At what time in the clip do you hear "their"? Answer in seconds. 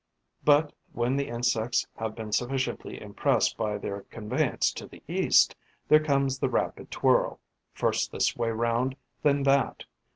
3.77-4.01